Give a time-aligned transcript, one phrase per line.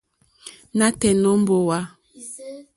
[0.77, 1.79] Nǎtɛ̀ɛ̀ nǒ mbówà.